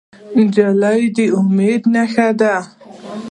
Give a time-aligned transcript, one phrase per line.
[0.37, 2.55] نجلۍ د امید نښه ده.